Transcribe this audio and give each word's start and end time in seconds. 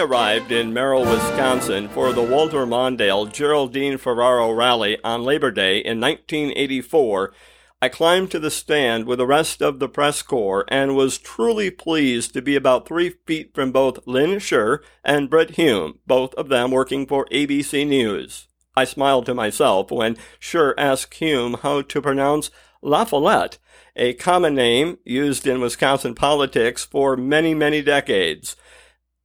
arrived 0.00 0.50
in 0.50 0.72
Merrill, 0.72 1.04
Wisconsin 1.04 1.86
for 1.90 2.14
the 2.14 2.22
Walter 2.22 2.64
Mondale 2.64 3.30
Geraldine 3.30 3.98
Ferraro 3.98 4.50
rally 4.50 4.96
on 5.04 5.24
Labor 5.24 5.50
Day 5.50 5.76
in 5.76 6.00
1984, 6.00 7.34
I 7.82 7.90
climbed 7.90 8.30
to 8.30 8.38
the 8.38 8.50
stand 8.50 9.04
with 9.04 9.18
the 9.18 9.26
rest 9.26 9.60
of 9.60 9.78
the 9.78 9.90
press 9.90 10.22
corps 10.22 10.64
and 10.68 10.96
was 10.96 11.18
truly 11.18 11.70
pleased 11.70 12.32
to 12.32 12.40
be 12.40 12.56
about 12.56 12.88
three 12.88 13.10
feet 13.26 13.54
from 13.54 13.72
both 13.72 14.06
Lynn 14.06 14.38
Sherr 14.38 14.78
and 15.04 15.28
Brit 15.28 15.50
Hume, 15.56 15.98
both 16.06 16.32
of 16.34 16.48
them 16.48 16.70
working 16.70 17.06
for 17.06 17.26
ABC 17.26 17.86
News. 17.86 18.48
I 18.74 18.84
smiled 18.84 19.26
to 19.26 19.34
myself 19.34 19.90
when 19.90 20.16
Sherr 20.40 20.72
asked 20.78 21.12
Hume 21.12 21.58
how 21.60 21.82
to 21.82 22.00
pronounce 22.00 22.50
La 22.80 23.04
Follette, 23.04 23.58
a 23.94 24.14
common 24.14 24.54
name 24.54 24.96
used 25.04 25.46
in 25.46 25.60
Wisconsin 25.60 26.14
politics 26.14 26.86
for 26.86 27.18
many, 27.18 27.52
many 27.52 27.82
decades, 27.82 28.56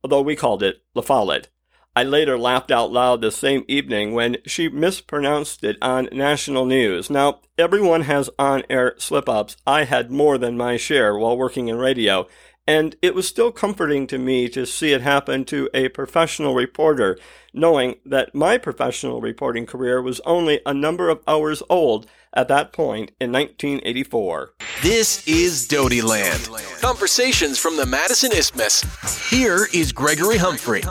although 0.05 0.22
we 0.22 0.36
called 0.36 0.62
it 0.62 0.84
La 0.94 1.02
Follette. 1.02 1.48
I 1.95 2.04
later 2.04 2.38
laughed 2.38 2.70
out 2.70 2.91
loud 2.91 3.22
the 3.22 3.32
same 3.32 3.66
evening 3.68 4.13
when 4.13 4.38
she 4.46 4.70
mispronounced 4.70 5.63
it 5.63 5.77
on 5.82 6.09
national 6.12 6.68
news. 6.68 7.09
Now, 7.09 7.40
everyone 7.58 8.02
has 8.02 8.30
on 8.38 8.62
air 8.70 8.94
slip 8.99 9.27
ups. 9.27 9.58
I 9.66 9.86
had 9.86 10.12
more 10.12 10.38
than 10.38 10.58
my 10.58 10.77
share 10.77 11.18
while 11.18 11.36
working 11.36 11.70
in 11.70 11.80
radio, 11.80 12.27
and 12.68 12.96
it 13.02 13.16
was 13.16 13.27
still 13.27 13.52
comforting 13.52 14.05
to 14.05 14.20
me 14.20 14.48
to 14.49 14.68
see 14.68 14.94
it 14.94 15.02
happen 15.02 15.44
to 15.46 15.72
a 15.73 15.90
professional 15.90 16.54
reporter, 16.54 17.18
knowing 17.52 17.96
that 18.05 18.35
my 18.35 18.60
professional 18.60 19.22
reporting 19.22 19.66
career 19.66 20.04
was 20.04 20.22
only 20.24 20.62
a 20.68 20.74
number 20.74 21.10
of 21.10 21.24
hours 21.27 21.63
old 21.68 22.05
at 22.32 22.48
that 22.48 22.72
point 22.72 23.12
in 23.20 23.32
1984. 23.32 24.54
This 24.82 25.28
is 25.28 25.68
Doty 25.68 26.02
Land. 26.02 26.49
Conversations 26.82 27.58
from 27.58 27.77
the 27.77 27.85
Madison 27.85 28.32
Isthmus. 28.32 28.84
Here 29.30 29.68
is 29.74 29.91
Gregory 29.91 30.38
Humphrey. 30.38 30.82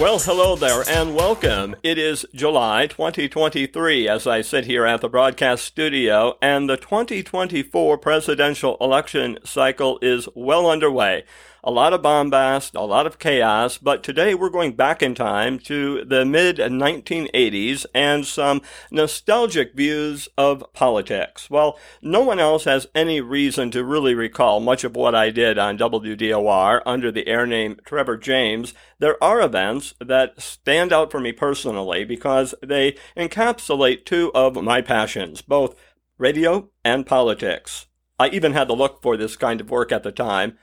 Well, 0.00 0.18
hello 0.18 0.56
there 0.56 0.82
and 0.88 1.14
welcome. 1.14 1.76
It 1.82 1.98
is 1.98 2.26
July 2.34 2.86
2023 2.86 4.08
as 4.08 4.26
I 4.26 4.40
sit 4.42 4.64
here 4.64 4.84
at 4.84 5.00
the 5.00 5.08
broadcast 5.08 5.64
studio, 5.64 6.36
and 6.42 6.68
the 6.68 6.76
2024 6.76 7.98
presidential 7.98 8.76
election 8.80 9.38
cycle 9.44 9.98
is 10.02 10.28
well 10.34 10.68
underway 10.68 11.24
a 11.66 11.70
lot 11.72 11.92
of 11.92 12.00
bombast, 12.00 12.76
a 12.76 12.82
lot 12.82 13.08
of 13.08 13.18
chaos, 13.18 13.76
but 13.76 14.04
today 14.04 14.34
we're 14.36 14.48
going 14.48 14.70
back 14.70 15.02
in 15.02 15.16
time 15.16 15.58
to 15.58 16.04
the 16.04 16.24
mid 16.24 16.58
1980s 16.58 17.84
and 17.92 18.24
some 18.24 18.62
nostalgic 18.92 19.74
views 19.74 20.28
of 20.38 20.64
politics. 20.72 21.50
Well, 21.50 21.76
no 22.00 22.20
one 22.20 22.38
else 22.38 22.64
has 22.64 22.86
any 22.94 23.20
reason 23.20 23.72
to 23.72 23.82
really 23.82 24.14
recall 24.14 24.60
much 24.60 24.84
of 24.84 24.94
what 24.94 25.16
I 25.16 25.30
did 25.30 25.58
on 25.58 25.76
WDOR 25.76 26.82
under 26.86 27.10
the 27.10 27.26
air 27.26 27.48
name 27.48 27.80
Trevor 27.84 28.16
James. 28.16 28.72
There 29.00 29.22
are 29.22 29.40
events 29.40 29.94
that 29.98 30.40
stand 30.40 30.92
out 30.92 31.10
for 31.10 31.18
me 31.18 31.32
personally 31.32 32.04
because 32.04 32.54
they 32.64 32.96
encapsulate 33.16 34.04
two 34.04 34.30
of 34.36 34.54
my 34.62 34.82
passions, 34.82 35.42
both 35.42 35.74
radio 36.16 36.70
and 36.84 37.04
politics. 37.04 37.86
I 38.20 38.28
even 38.28 38.52
had 38.52 38.68
to 38.68 38.74
look 38.74 39.02
for 39.02 39.16
this 39.16 39.34
kind 39.34 39.60
of 39.60 39.68
work 39.68 39.90
at 39.90 40.04
the 40.04 40.12
time. 40.12 40.58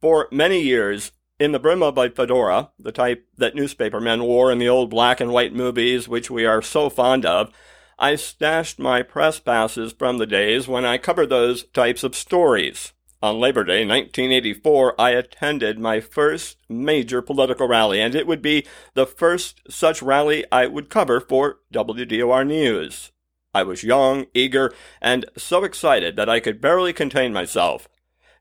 For 0.00 0.28
many 0.30 0.60
years, 0.60 1.12
in 1.38 1.52
the 1.52 1.58
brim 1.58 1.82
of 1.82 1.98
a 1.98 2.10
fedora, 2.10 2.70
the 2.78 2.92
type 2.92 3.26
that 3.36 3.54
newspapermen 3.54 4.22
wore 4.22 4.52
in 4.52 4.58
the 4.58 4.68
old 4.68 4.90
black 4.90 5.20
and 5.20 5.32
white 5.32 5.54
movies 5.54 6.08
which 6.08 6.30
we 6.30 6.44
are 6.44 6.62
so 6.62 6.88
fond 6.88 7.26
of, 7.26 7.52
I 7.98 8.16
stashed 8.16 8.78
my 8.78 9.02
press 9.02 9.38
passes 9.40 9.92
from 9.92 10.18
the 10.18 10.26
days 10.26 10.68
when 10.68 10.84
I 10.84 10.98
covered 10.98 11.28
those 11.28 11.64
types 11.64 12.02
of 12.04 12.14
stories. 12.14 12.92
On 13.22 13.40
Labor 13.40 13.64
Day 13.64 13.86
1984, 13.86 15.00
I 15.00 15.10
attended 15.10 15.78
my 15.78 15.98
first 16.00 16.58
major 16.68 17.22
political 17.22 17.66
rally, 17.66 18.00
and 18.00 18.14
it 18.14 18.26
would 18.26 18.42
be 18.42 18.66
the 18.92 19.06
first 19.06 19.62
such 19.70 20.02
rally 20.02 20.44
I 20.52 20.66
would 20.66 20.90
cover 20.90 21.20
for 21.20 21.60
WDOR 21.72 22.46
News. 22.46 23.12
I 23.54 23.62
was 23.62 23.82
young, 23.82 24.26
eager, 24.34 24.74
and 25.00 25.24
so 25.38 25.64
excited 25.64 26.16
that 26.16 26.28
I 26.28 26.40
could 26.40 26.60
barely 26.60 26.92
contain 26.92 27.32
myself. 27.32 27.88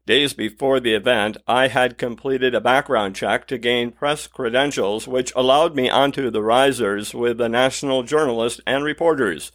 Days 0.06 0.34
before 0.34 0.81
the 0.81 0.94
event, 0.94 1.38
I 1.47 1.69
had 1.69 1.97
completed 1.97 2.53
a 2.53 2.59
background 2.59 3.16
check 3.16 3.47
to 3.47 3.58
gain 3.58 3.91
press 3.91 4.28
credentials, 4.28 5.08
which 5.08 5.31
allowed 5.34 5.78
me 5.78 5.90
onto 5.90 6.30
the 6.30 6.44
risers 6.44 7.14
with 7.14 7.38
the 7.38 7.47
national 7.47 8.03
journalists 8.03 8.59
and 8.68 8.84
reporters. 8.84 9.53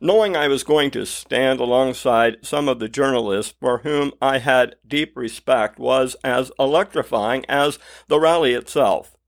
Knowing 0.00 0.34
I 0.34 0.48
was 0.48 0.64
going 0.64 0.90
to 0.92 1.04
stand 1.04 1.60
alongside 1.60 2.38
some 2.40 2.66
of 2.66 2.78
the 2.78 2.88
journalists 2.88 3.54
for 3.60 3.78
whom 3.80 4.12
I 4.22 4.38
had 4.38 4.76
deep 4.88 5.14
respect 5.18 5.78
was 5.78 6.16
as 6.24 6.50
electrifying 6.58 7.44
as 7.46 7.78
the 8.08 8.18
rally 8.18 8.54
itself. 8.54 9.18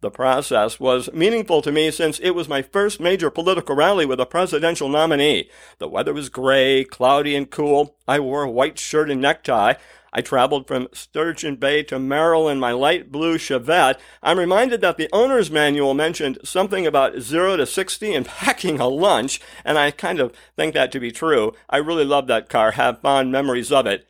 The 0.00 0.10
process 0.10 0.80
was 0.80 1.12
meaningful 1.12 1.60
to 1.62 1.72
me 1.72 1.90
since 1.90 2.18
it 2.18 2.30
was 2.30 2.48
my 2.48 2.62
first 2.62 2.98
major 3.00 3.30
political 3.30 3.76
rally 3.76 4.06
with 4.06 4.20
a 4.20 4.26
presidential 4.26 4.88
nominee. 4.88 5.50
The 5.78 5.88
weather 5.88 6.14
was 6.14 6.30
gray, 6.30 6.84
cloudy, 6.84 7.36
and 7.36 7.50
cool. 7.50 7.96
I 8.08 8.20
wore 8.20 8.42
a 8.42 8.50
white 8.50 8.78
shirt 8.78 9.10
and 9.10 9.20
necktie. 9.20 9.74
I 10.16 10.20
traveled 10.20 10.68
from 10.68 10.86
Sturgeon 10.92 11.56
Bay 11.56 11.82
to 11.84 11.98
Merrill 11.98 12.48
in 12.48 12.60
my 12.60 12.70
light 12.70 13.10
blue 13.10 13.36
Chevette. 13.36 13.98
I'm 14.22 14.38
reminded 14.38 14.80
that 14.80 14.96
the 14.96 15.08
owner's 15.12 15.50
manual 15.50 15.92
mentioned 15.92 16.38
something 16.44 16.86
about 16.86 17.18
0 17.18 17.56
to 17.56 17.66
60 17.66 18.14
and 18.14 18.24
packing 18.26 18.78
a 18.78 18.86
lunch, 18.86 19.40
and 19.64 19.76
I 19.76 19.90
kind 19.90 20.20
of 20.20 20.32
think 20.56 20.74
that 20.74 20.92
to 20.92 21.00
be 21.00 21.10
true. 21.10 21.52
I 21.68 21.78
really 21.78 22.04
love 22.04 22.28
that 22.28 22.48
car, 22.48 22.72
have 22.72 23.00
fond 23.00 23.32
memories 23.32 23.72
of 23.72 23.86
it. 23.86 24.06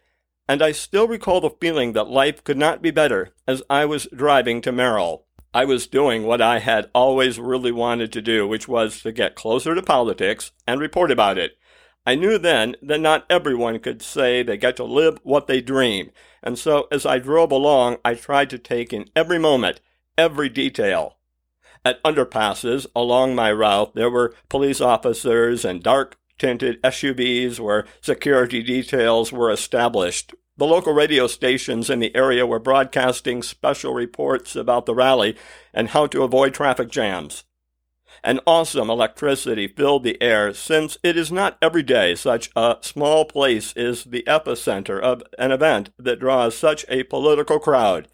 And 0.46 0.60
I 0.60 0.72
still 0.72 1.08
recall 1.08 1.40
the 1.40 1.48
feeling 1.48 1.94
that 1.94 2.08
life 2.08 2.44
could 2.44 2.58
not 2.58 2.82
be 2.82 2.90
better 2.90 3.30
as 3.48 3.62
I 3.70 3.86
was 3.86 4.06
driving 4.14 4.60
to 4.60 4.72
Merrill. 4.72 5.24
I 5.54 5.64
was 5.64 5.86
doing 5.86 6.24
what 6.24 6.42
I 6.42 6.58
had 6.58 6.90
always 6.94 7.38
really 7.38 7.72
wanted 7.72 8.12
to 8.12 8.20
do, 8.20 8.46
which 8.46 8.68
was 8.68 9.00
to 9.02 9.12
get 9.12 9.36
closer 9.36 9.74
to 9.74 9.82
politics 9.82 10.52
and 10.66 10.80
report 10.80 11.10
about 11.10 11.38
it. 11.38 11.56
I 12.06 12.14
knew 12.14 12.38
then 12.38 12.76
that 12.82 13.00
not 13.00 13.24
everyone 13.30 13.78
could 13.78 14.02
say 14.02 14.42
they 14.42 14.58
get 14.58 14.76
to 14.76 14.84
live 14.84 15.18
what 15.22 15.46
they 15.46 15.62
dream, 15.62 16.10
and 16.42 16.58
so 16.58 16.86
as 16.90 17.06
I 17.06 17.18
drove 17.18 17.50
along, 17.50 17.96
I 18.04 18.14
tried 18.14 18.50
to 18.50 18.58
take 18.58 18.92
in 18.92 19.08
every 19.16 19.38
moment, 19.38 19.80
every 20.18 20.50
detail. 20.50 21.16
At 21.82 22.02
underpasses 22.02 22.86
along 22.94 23.34
my 23.34 23.50
route, 23.52 23.94
there 23.94 24.10
were 24.10 24.34
police 24.48 24.80
officers 24.80 25.64
and 25.64 25.82
dark 25.82 26.18
tinted 26.38 26.82
SUVs 26.82 27.58
where 27.58 27.86
security 28.00 28.62
details 28.62 29.32
were 29.32 29.50
established. 29.50 30.34
The 30.56 30.66
local 30.66 30.92
radio 30.92 31.26
stations 31.26 31.90
in 31.90 32.00
the 32.00 32.14
area 32.14 32.46
were 32.46 32.58
broadcasting 32.58 33.42
special 33.42 33.94
reports 33.94 34.54
about 34.54 34.86
the 34.86 34.94
rally 34.94 35.36
and 35.72 35.88
how 35.88 36.06
to 36.08 36.22
avoid 36.22 36.54
traffic 36.54 36.90
jams. 36.90 37.44
An 38.24 38.40
awesome 38.46 38.88
electricity 38.88 39.68
filled 39.68 40.02
the 40.02 40.20
air 40.22 40.54
since 40.54 40.96
it 41.02 41.18
is 41.18 41.30
not 41.30 41.58
every 41.60 41.82
day 41.82 42.14
such 42.14 42.50
a 42.56 42.78
small 42.80 43.26
place 43.26 43.74
is 43.76 44.04
the 44.04 44.24
epicenter 44.26 44.98
of 44.98 45.22
an 45.38 45.52
event 45.52 45.90
that 45.98 46.20
draws 46.20 46.56
such 46.56 46.86
a 46.88 47.02
political 47.02 47.58
crowd. 47.58 48.08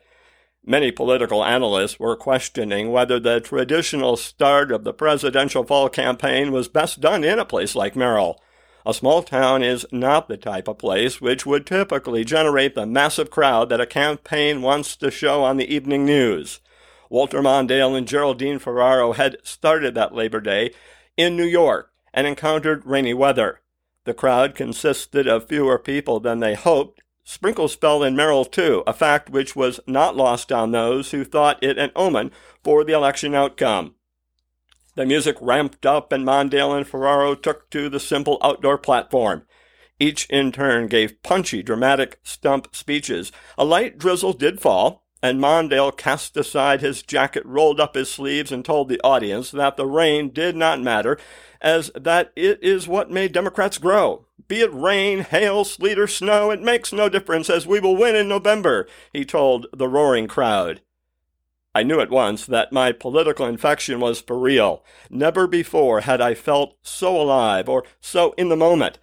Many 0.67 0.91
political 0.91 1.45
analysts 1.45 2.01
were 2.01 2.17
questioning 2.17 2.91
whether 2.91 3.21
the 3.21 3.41
traditional 3.41 4.17
start 4.17 4.73
of 4.73 4.83
the 4.83 4.93
presidential 4.93 5.63
fall 5.63 5.89
campaign 5.89 6.51
was 6.51 6.67
best 6.67 7.01
done 7.01 7.23
in 7.23 7.39
a 7.39 7.45
place 7.45 7.77
like 7.77 7.95
Merrill. 7.95 8.43
A 8.85 8.93
small 8.93 9.23
town 9.23 9.63
is 9.63 9.87
not 9.93 10.27
the 10.27 10.37
type 10.37 10.67
of 10.67 10.79
place 10.79 11.21
which 11.21 11.47
would 11.47 11.65
typically 11.65 12.25
generate 12.25 12.75
the 12.75 12.85
massive 12.85 13.31
crowd 13.31 13.69
that 13.69 13.81
a 13.81 13.87
campaign 13.87 14.61
wants 14.61 14.97
to 14.97 15.09
show 15.13 15.45
on 15.45 15.57
the 15.57 15.73
evening 15.73 16.05
news. 16.05 16.59
Walter 17.11 17.43
Mondale 17.43 17.97
and 17.99 18.07
Geraldine 18.07 18.61
Ferraro 18.61 19.13
had 19.13 19.37
started 19.43 19.95
that 19.97 20.15
Labor 20.15 20.41
Day 20.41 20.71
in 21.17 21.37
New 21.37 21.45
York 21.45 21.93
and 22.15 22.25
encountered 22.25 22.87
rainy 22.87 23.13
weather. 23.13 23.61
The 24.05 24.15
crowd 24.15 24.55
consisted 24.55 25.27
of 25.27 25.49
fewer 25.49 25.79
people 25.79 26.21
than 26.21 26.39
they 26.39 26.55
hoped. 26.55 27.03
Sprinkles 27.25 27.75
fell 27.75 28.05
in 28.05 28.15
Merrill, 28.15 28.45
too, 28.45 28.85
a 28.87 28.93
fact 28.93 29.29
which 29.29 29.57
was 29.57 29.81
not 29.87 30.17
lost 30.17 30.53
on 30.53 30.71
those 30.71 31.11
who 31.11 31.25
thought 31.25 31.63
it 31.63 31.79
an 31.79 31.91
omen 31.97 32.31
for 32.63 32.85
the 32.85 32.93
election 32.93 33.35
outcome. 33.35 33.97
The 34.95 35.05
music 35.05 35.37
ramped 35.41 35.85
up, 35.85 36.13
and 36.13 36.25
Mondale 36.25 36.77
and 36.77 36.87
Ferraro 36.87 37.35
took 37.35 37.71
to 37.71 37.89
the 37.89 38.01
simple 38.01 38.39
outdoor 38.41 38.79
platform. 38.79 39.47
Each 39.99 40.27
in 40.31 40.53
turn 40.53 40.87
gave 40.87 41.23
punchy, 41.23 41.63
dramatic 41.63 42.21
stump 42.23 42.75
speeches. 42.75 43.33
A 43.59 43.65
light 43.65 43.99
drizzle 43.99 44.33
did 44.33 44.61
fall, 44.61 45.05
and 45.23 45.41
Mondale 45.41 45.97
cast 45.97 46.37
aside 46.37 46.81
his 46.81 47.03
jacket, 47.03 47.45
rolled 47.45 47.81
up 47.81 47.95
his 47.95 48.11
sleeves, 48.11 48.51
and 48.51 48.65
told 48.65 48.89
the 48.89 49.01
audience 49.03 49.51
that 49.51 49.77
the 49.77 49.87
rain 49.87 50.31
did 50.31 50.57
not 50.57 50.81
matter, 50.81 51.19
as 51.61 51.91
that 51.95 52.33
it 52.35 52.63
is 52.63 52.89
what 52.89 53.11
made 53.11 53.33
Democrats 53.33 53.79
grow. 53.79 54.27
Be 54.49 54.61
it 54.61 54.73
rain, 54.73 55.21
hail, 55.21 55.65
sleet, 55.65 55.99
or 55.99 56.07
snow, 56.07 56.51
it 56.51 56.63
makes 56.63 56.93
no 56.93 57.09
difference, 57.09 57.51
as 57.51 57.67
we 57.67 57.81
will 57.81 57.97
win 57.97 58.17
in 58.17 58.29
November, 58.29 58.89
he 59.13 59.25
told 59.25 59.67
the 59.73 59.89
roaring 59.89 60.27
crowd. 60.27 60.81
I 61.73 61.85
knew 61.85 62.01
at 62.01 62.11
once 62.11 62.47
that 62.47 62.73
my 62.73 62.91
political 62.91 63.47
infection 63.47 64.01
was 64.01 64.21
for 64.21 64.37
real. 64.37 64.83
Never 65.09 65.47
before 65.47 66.01
had 66.01 66.21
I 66.21 66.35
felt 66.35 66.77
so 66.83 67.21
alive 67.21 67.69
or 67.69 67.85
so 68.01 68.33
in 68.33 68.49
the 68.49 68.57
moment. 68.57 68.99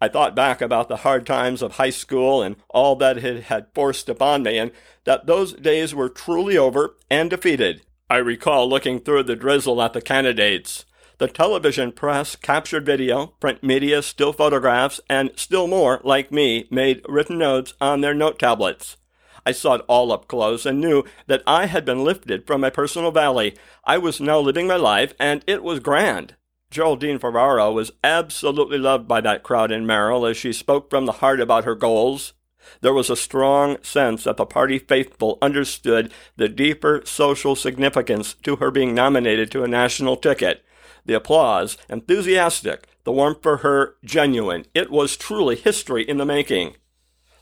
I 0.00 0.08
thought 0.08 0.34
back 0.34 0.60
about 0.62 0.88
the 0.88 0.98
hard 0.98 1.26
times 1.26 1.60
of 1.60 1.72
high 1.72 1.90
school 1.90 2.42
and 2.42 2.56
all 2.70 2.96
that 2.96 3.18
it 3.18 3.44
had 3.44 3.66
forced 3.74 4.08
upon 4.08 4.42
me, 4.42 4.56
and 4.56 4.70
that 5.04 5.26
those 5.26 5.52
days 5.52 5.94
were 5.94 6.08
truly 6.08 6.56
over 6.56 6.96
and 7.10 7.28
defeated. 7.28 7.82
I 8.08 8.16
recall 8.16 8.68
looking 8.68 9.00
through 9.00 9.24
the 9.24 9.36
drizzle 9.36 9.80
at 9.82 9.92
the 9.92 10.00
candidates. 10.00 10.84
The 11.18 11.28
television 11.28 11.92
press 11.92 12.34
captured 12.34 12.86
video, 12.86 13.26
print 13.40 13.62
media, 13.62 14.00
still 14.00 14.32
photographs, 14.32 15.00
and 15.10 15.32
still 15.36 15.66
more, 15.66 16.00
like 16.02 16.32
me, 16.32 16.66
made 16.70 17.02
written 17.06 17.36
notes 17.36 17.74
on 17.78 18.00
their 18.00 18.14
note 18.14 18.38
tablets. 18.38 18.96
I 19.44 19.52
saw 19.52 19.74
it 19.74 19.84
all 19.86 20.12
up 20.12 20.28
close 20.28 20.64
and 20.64 20.80
knew 20.80 21.04
that 21.26 21.42
I 21.46 21.66
had 21.66 21.84
been 21.84 22.04
lifted 22.04 22.46
from 22.46 22.62
my 22.62 22.70
personal 22.70 23.10
valley. 23.10 23.54
I 23.84 23.98
was 23.98 24.20
now 24.20 24.38
living 24.40 24.66
my 24.66 24.76
life, 24.76 25.12
and 25.20 25.44
it 25.46 25.62
was 25.62 25.80
grand. 25.80 26.36
Geraldine 26.70 27.18
Ferraro 27.18 27.72
was 27.72 27.90
absolutely 28.04 28.78
loved 28.78 29.08
by 29.08 29.20
that 29.22 29.42
crowd 29.42 29.72
in 29.72 29.86
Merrill 29.86 30.24
as 30.24 30.36
she 30.36 30.52
spoke 30.52 30.88
from 30.88 31.04
the 31.04 31.12
heart 31.12 31.40
about 31.40 31.64
her 31.64 31.74
goals. 31.74 32.32
There 32.80 32.94
was 32.94 33.10
a 33.10 33.16
strong 33.16 33.78
sense 33.82 34.22
that 34.24 34.36
the 34.36 34.46
party 34.46 34.78
faithful 34.78 35.38
understood 35.42 36.12
the 36.36 36.48
deeper 36.48 37.02
social 37.04 37.56
significance 37.56 38.34
to 38.44 38.56
her 38.56 38.70
being 38.70 38.94
nominated 38.94 39.50
to 39.50 39.64
a 39.64 39.68
national 39.68 40.16
ticket. 40.16 40.64
The 41.04 41.14
applause, 41.14 41.76
enthusiastic, 41.88 42.86
the 43.02 43.12
warmth 43.12 43.42
for 43.42 43.58
her, 43.58 43.96
genuine. 44.04 44.66
It 44.72 44.90
was 44.90 45.16
truly 45.16 45.56
history 45.56 46.08
in 46.08 46.18
the 46.18 46.24
making. 46.24 46.76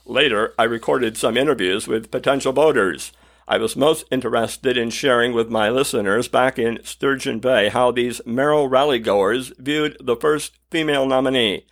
Later, 0.06 0.54
I 0.58 0.64
recorded 0.64 1.18
some 1.18 1.36
interviews 1.36 1.86
with 1.86 2.10
potential 2.10 2.52
voters. 2.52 3.12
I 3.50 3.56
was 3.56 3.76
most 3.76 4.04
interested 4.10 4.76
in 4.76 4.90
sharing 4.90 5.32
with 5.32 5.48
my 5.48 5.70
listeners 5.70 6.28
back 6.28 6.58
in 6.58 6.80
Sturgeon 6.84 7.38
Bay 7.38 7.70
how 7.70 7.90
these 7.90 8.20
Merrill 8.26 8.68
rallygoers 8.68 9.56
viewed 9.58 9.96
the 9.98 10.16
first 10.16 10.58
female 10.70 11.06
nominee. 11.06 11.64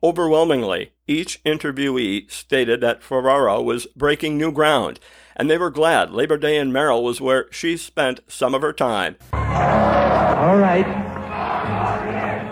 Overwhelmingly, 0.00 0.92
each 1.08 1.42
interviewee 1.42 2.30
stated 2.30 2.80
that 2.82 3.02
Ferraro 3.02 3.60
was 3.60 3.86
breaking 3.96 4.38
new 4.38 4.52
ground, 4.52 5.00
and 5.34 5.50
they 5.50 5.58
were 5.58 5.72
glad 5.72 6.12
Labor 6.12 6.38
Day 6.38 6.56
in 6.56 6.72
Merrill 6.72 7.02
was 7.02 7.20
where 7.20 7.50
she 7.50 7.76
spent 7.76 8.20
some 8.28 8.54
of 8.54 8.62
her 8.62 8.72
time. 8.72 9.16
All 9.32 10.56
right. 10.56 10.86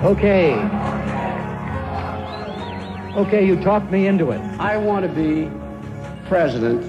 Okay. 0.02 0.54
Okay, 3.16 3.46
you 3.46 3.62
talked 3.62 3.92
me 3.92 4.08
into 4.08 4.32
it. 4.32 4.40
I 4.58 4.76
want 4.76 5.06
to 5.06 5.12
be 5.12 5.48
president 6.26 6.82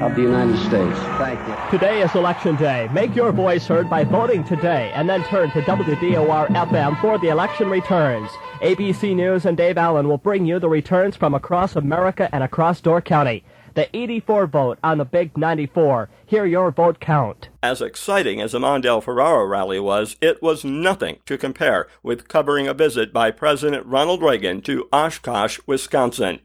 of 0.00 0.14
the 0.14 0.22
United 0.22 0.56
States. 0.58 0.98
Thank 1.18 1.40
you. 1.48 1.70
Today 1.70 2.02
is 2.02 2.14
election 2.14 2.56
day. 2.56 2.88
Make 2.92 3.14
your 3.14 3.32
voice 3.32 3.66
heard 3.66 3.90
by 3.90 4.04
voting 4.04 4.44
today 4.44 4.92
and 4.94 5.08
then 5.08 5.24
turn 5.24 5.50
to 5.50 5.62
WDOR 5.62 6.48
FM 6.48 7.00
for 7.00 7.18
the 7.18 7.28
election 7.28 7.68
returns. 7.68 8.30
ABC 8.60 9.14
News 9.14 9.44
and 9.44 9.56
Dave 9.56 9.76
Allen 9.76 10.08
will 10.08 10.18
bring 10.18 10.46
you 10.46 10.58
the 10.58 10.68
returns 10.68 11.16
from 11.16 11.34
across 11.34 11.76
America 11.76 12.28
and 12.32 12.44
across 12.44 12.80
Door 12.80 13.02
County 13.02 13.44
the 13.74 13.94
84 13.96 14.46
vote 14.46 14.78
on 14.82 14.98
the 14.98 15.04
Big 15.04 15.36
94. 15.36 16.08
Hear 16.26 16.46
your 16.46 16.70
vote 16.70 17.00
count. 17.00 17.48
As 17.62 17.80
exciting 17.80 18.40
as 18.40 18.52
the 18.52 18.58
Mondale 18.58 19.02
Ferraro 19.02 19.44
rally 19.44 19.80
was, 19.80 20.16
it 20.20 20.42
was 20.42 20.64
nothing 20.64 21.18
to 21.26 21.38
compare 21.38 21.88
with 22.02 22.28
covering 22.28 22.68
a 22.68 22.74
visit 22.74 23.12
by 23.12 23.30
President 23.30 23.86
Ronald 23.86 24.22
Reagan 24.22 24.60
to 24.62 24.88
Oshkosh, 24.92 25.58
Wisconsin. 25.66 26.40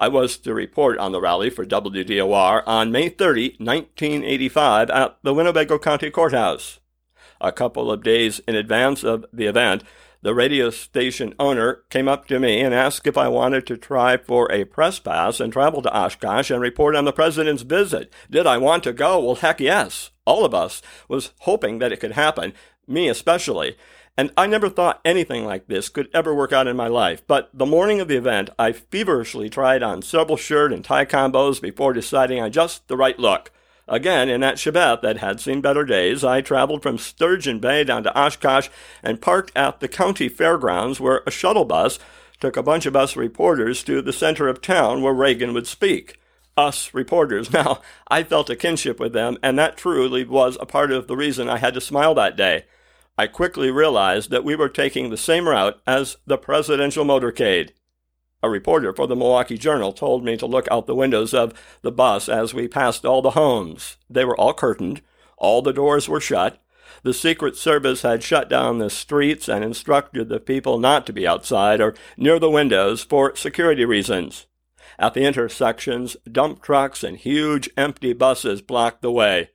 I 0.00 0.08
was 0.08 0.38
to 0.38 0.54
report 0.54 0.96
on 0.96 1.12
the 1.12 1.20
rally 1.20 1.50
for 1.50 1.66
WDOR 1.66 2.62
on 2.66 2.90
May 2.90 3.10
30, 3.10 3.56
1985, 3.58 4.88
at 4.88 5.18
the 5.22 5.34
Winnebago 5.34 5.78
County 5.78 6.10
Courthouse. 6.10 6.80
A 7.38 7.52
couple 7.52 7.92
of 7.92 8.02
days 8.02 8.40
in 8.48 8.54
advance 8.54 9.04
of 9.04 9.26
the 9.30 9.44
event, 9.44 9.84
the 10.22 10.34
radio 10.34 10.70
station 10.70 11.34
owner 11.38 11.82
came 11.90 12.08
up 12.08 12.26
to 12.28 12.40
me 12.40 12.62
and 12.62 12.72
asked 12.72 13.06
if 13.06 13.18
I 13.18 13.28
wanted 13.28 13.66
to 13.66 13.76
try 13.76 14.16
for 14.16 14.50
a 14.50 14.64
press 14.64 14.98
pass 14.98 15.38
and 15.38 15.52
travel 15.52 15.82
to 15.82 15.94
Oshkosh 15.94 16.50
and 16.50 16.62
report 16.62 16.96
on 16.96 17.04
the 17.04 17.12
president's 17.12 17.62
visit. 17.62 18.10
Did 18.30 18.46
I 18.46 18.56
want 18.56 18.84
to 18.84 18.94
go? 18.94 19.22
Well, 19.22 19.34
heck 19.34 19.60
yes. 19.60 20.12
All 20.24 20.46
of 20.46 20.54
us 20.54 20.80
was 21.08 21.32
hoping 21.40 21.78
that 21.78 21.92
it 21.92 22.00
could 22.00 22.12
happen, 22.12 22.54
me 22.88 23.06
especially. 23.06 23.76
And 24.16 24.32
I 24.36 24.46
never 24.46 24.68
thought 24.68 25.00
anything 25.04 25.44
like 25.44 25.66
this 25.66 25.88
could 25.88 26.08
ever 26.12 26.34
work 26.34 26.52
out 26.52 26.66
in 26.66 26.76
my 26.76 26.88
life. 26.88 27.22
But 27.26 27.48
the 27.54 27.66
morning 27.66 28.00
of 28.00 28.08
the 28.08 28.16
event, 28.16 28.50
I 28.58 28.72
feverishly 28.72 29.48
tried 29.48 29.82
on 29.82 30.02
several 30.02 30.36
shirt 30.36 30.72
and 30.72 30.84
tie 30.84 31.06
combos 31.06 31.60
before 31.60 31.92
deciding 31.92 32.40
on 32.40 32.52
just 32.52 32.86
the 32.88 32.96
right 32.96 33.18
look. 33.18 33.50
Again, 33.90 34.28
in 34.28 34.40
that 34.42 34.54
Chevette 34.54 35.02
that 35.02 35.16
had 35.18 35.40
seen 35.40 35.60
better 35.60 35.84
days, 35.84 36.22
I 36.22 36.42
traveled 36.42 36.80
from 36.80 36.96
Sturgeon 36.96 37.58
Bay 37.58 37.82
down 37.82 38.04
to 38.04 38.16
Oshkosh 38.16 38.68
and 39.02 39.20
parked 39.20 39.50
at 39.56 39.80
the 39.80 39.88
county 39.88 40.28
fairgrounds 40.28 41.00
where 41.00 41.22
a 41.26 41.30
shuttle 41.32 41.64
bus 41.64 41.98
took 42.40 42.56
a 42.56 42.62
bunch 42.62 42.86
of 42.86 42.94
us 42.94 43.16
reporters 43.16 43.82
to 43.84 44.00
the 44.00 44.12
center 44.12 44.46
of 44.46 44.62
town 44.62 45.02
where 45.02 45.12
Reagan 45.12 45.52
would 45.54 45.66
speak. 45.66 46.20
Us 46.56 46.94
reporters. 46.94 47.52
Now, 47.52 47.80
I 48.06 48.22
felt 48.22 48.48
a 48.48 48.56
kinship 48.56 49.00
with 49.00 49.12
them, 49.12 49.38
and 49.42 49.58
that 49.58 49.76
truly 49.76 50.24
was 50.24 50.56
a 50.60 50.66
part 50.66 50.92
of 50.92 51.08
the 51.08 51.16
reason 51.16 51.48
I 51.48 51.58
had 51.58 51.74
to 51.74 51.80
smile 51.80 52.14
that 52.14 52.36
day. 52.36 52.66
I 53.20 53.26
quickly 53.26 53.70
realized 53.70 54.30
that 54.30 54.44
we 54.44 54.56
were 54.56 54.70
taking 54.70 55.10
the 55.10 55.18
same 55.18 55.46
route 55.46 55.78
as 55.86 56.16
the 56.26 56.38
presidential 56.38 57.04
motorcade. 57.04 57.72
A 58.42 58.48
reporter 58.48 58.94
for 58.94 59.06
the 59.06 59.14
Milwaukee 59.14 59.58
Journal 59.58 59.92
told 59.92 60.24
me 60.24 60.38
to 60.38 60.46
look 60.46 60.66
out 60.70 60.86
the 60.86 60.94
windows 60.94 61.34
of 61.34 61.52
the 61.82 61.92
bus 61.92 62.30
as 62.30 62.54
we 62.54 62.66
passed 62.66 63.04
all 63.04 63.20
the 63.20 63.32
homes. 63.32 63.98
They 64.08 64.24
were 64.24 64.40
all 64.40 64.54
curtained, 64.54 65.02
all 65.36 65.60
the 65.60 65.74
doors 65.74 66.08
were 66.08 66.18
shut. 66.18 66.62
The 67.02 67.12
Secret 67.12 67.56
Service 67.56 68.00
had 68.00 68.22
shut 68.22 68.48
down 68.48 68.78
the 68.78 68.88
streets 68.88 69.50
and 69.50 69.62
instructed 69.62 70.30
the 70.30 70.40
people 70.40 70.78
not 70.78 71.04
to 71.04 71.12
be 71.12 71.28
outside 71.28 71.82
or 71.82 71.94
near 72.16 72.38
the 72.38 72.48
windows 72.48 73.04
for 73.04 73.36
security 73.36 73.84
reasons. 73.84 74.46
At 74.98 75.12
the 75.12 75.24
intersections, 75.24 76.16
dump 76.32 76.62
trucks 76.62 77.04
and 77.04 77.18
huge 77.18 77.68
empty 77.76 78.14
buses 78.14 78.62
blocked 78.62 79.02
the 79.02 79.12
way. 79.12 79.50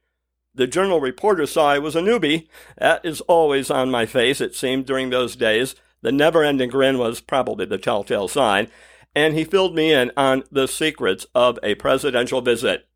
The 0.55 0.67
journal 0.67 1.01
reporter 1.01 1.45
saw 1.45 1.71
I 1.71 1.79
was 1.79 1.97
a 1.97 2.01
newbie. 2.01 2.47
That 2.77 3.05
is 3.05 3.19
always 3.21 3.69
on 3.69 3.91
my 3.91 4.05
face, 4.05 4.39
it 4.39 4.55
seemed, 4.55 4.85
during 4.85 5.09
those 5.09 5.35
days. 5.35 5.75
The 6.01 6.13
never 6.13 6.43
ending 6.43 6.69
grin 6.69 6.97
was 6.97 7.19
probably 7.19 7.65
the 7.65 7.77
telltale 7.77 8.29
sign, 8.29 8.69
and 9.13 9.33
he 9.33 9.43
filled 9.43 9.75
me 9.75 9.91
in 9.91 10.11
on 10.15 10.43
the 10.49 10.67
secrets 10.67 11.25
of 11.35 11.59
a 11.61 11.75
presidential 11.75 12.39
visit. 12.39 12.87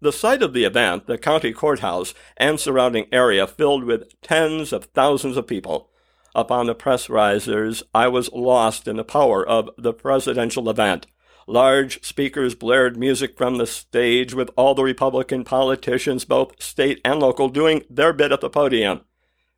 The 0.00 0.12
site 0.12 0.42
of 0.42 0.52
the 0.52 0.64
event, 0.64 1.08
the 1.08 1.18
county 1.18 1.52
courthouse 1.52 2.14
and 2.36 2.60
surrounding 2.60 3.06
area, 3.10 3.48
filled 3.48 3.82
with 3.82 4.20
tens 4.22 4.72
of 4.72 4.84
thousands 4.84 5.36
of 5.36 5.48
people. 5.48 5.90
Upon 6.36 6.66
the 6.66 6.74
press 6.74 7.08
risers, 7.08 7.82
I 7.94 8.06
was 8.06 8.30
lost 8.32 8.86
in 8.86 8.96
the 8.96 9.04
power 9.04 9.44
of 9.44 9.70
the 9.76 9.92
presidential 9.92 10.70
event. 10.70 11.06
Large 11.48 12.02
speakers 12.04 12.56
blared 12.56 12.96
music 12.96 13.36
from 13.36 13.56
the 13.56 13.68
stage, 13.68 14.34
with 14.34 14.50
all 14.56 14.74
the 14.74 14.82
Republican 14.82 15.44
politicians, 15.44 16.24
both 16.24 16.60
state 16.60 17.00
and 17.04 17.20
local, 17.20 17.48
doing 17.48 17.84
their 17.88 18.12
bit 18.12 18.32
at 18.32 18.40
the 18.40 18.50
podium. 18.50 19.02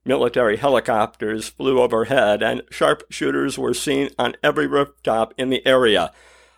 Military 0.04 0.58
helicopters 0.58 1.48
flew 1.48 1.80
overhead, 1.80 2.42
and 2.42 2.62
sharpshooters 2.70 3.58
were 3.58 3.72
seen 3.72 4.10
on 4.18 4.36
every 4.42 4.66
rooftop 4.66 5.32
in 5.38 5.48
the 5.48 5.66
area. 5.66 6.12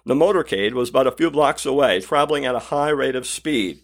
The 0.04 0.14
motorcade 0.14 0.72
was 0.72 0.90
but 0.90 1.06
a 1.06 1.12
few 1.12 1.30
blocks 1.30 1.64
away, 1.64 2.00
traveling 2.00 2.44
at 2.44 2.56
a 2.56 2.70
high 2.70 2.90
rate 2.90 3.14
of 3.14 3.26
speed. 3.26 3.82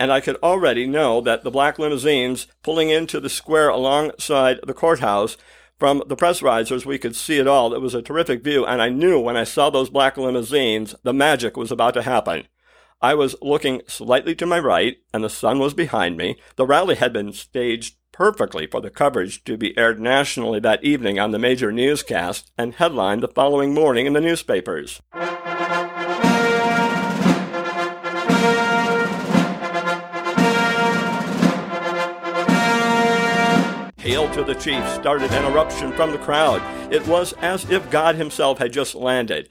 And 0.00 0.10
I 0.10 0.20
could 0.20 0.36
already 0.36 0.86
know 0.86 1.20
that 1.20 1.44
the 1.44 1.50
black 1.50 1.78
limousines 1.78 2.46
pulling 2.62 2.88
into 2.88 3.20
the 3.20 3.28
square 3.28 3.68
alongside 3.68 4.60
the 4.62 4.74
courthouse 4.74 5.36
from 5.78 6.02
the 6.06 6.16
press 6.16 6.42
risers, 6.42 6.84
we 6.84 6.98
could 6.98 7.14
see 7.14 7.38
it 7.38 7.46
all. 7.46 7.72
It 7.72 7.80
was 7.80 7.94
a 7.94 8.02
terrific 8.02 8.42
view, 8.42 8.66
and 8.66 8.82
I 8.82 8.88
knew 8.88 9.20
when 9.20 9.36
I 9.36 9.44
saw 9.44 9.70
those 9.70 9.90
black 9.90 10.16
limousines, 10.16 10.94
the 11.04 11.12
magic 11.12 11.56
was 11.56 11.70
about 11.70 11.94
to 11.94 12.02
happen. 12.02 12.46
I 13.00 13.14
was 13.14 13.36
looking 13.40 13.82
slightly 13.86 14.34
to 14.36 14.46
my 14.46 14.58
right, 14.58 14.96
and 15.14 15.22
the 15.22 15.30
sun 15.30 15.60
was 15.60 15.74
behind 15.74 16.16
me. 16.16 16.36
The 16.56 16.66
rally 16.66 16.96
had 16.96 17.12
been 17.12 17.32
staged 17.32 17.94
perfectly 18.10 18.66
for 18.66 18.80
the 18.80 18.90
coverage 18.90 19.44
to 19.44 19.56
be 19.56 19.78
aired 19.78 20.00
nationally 20.00 20.58
that 20.60 20.82
evening 20.82 21.20
on 21.20 21.30
the 21.30 21.38
major 21.38 21.70
newscast 21.70 22.50
and 22.58 22.74
headlined 22.74 23.22
the 23.22 23.28
following 23.28 23.72
morning 23.72 24.06
in 24.06 24.14
the 24.14 24.20
newspapers. 24.20 25.00
Hail 34.08 34.30
to 34.30 34.42
the 34.42 34.54
Chief 34.54 34.82
started 34.88 35.30
an 35.32 35.44
eruption 35.52 35.92
from 35.92 36.12
the 36.12 36.18
crowd. 36.18 36.62
It 36.90 37.06
was 37.06 37.34
as 37.42 37.70
if 37.70 37.90
God 37.90 38.14
Himself 38.14 38.56
had 38.56 38.72
just 38.72 38.94
landed. 38.94 39.50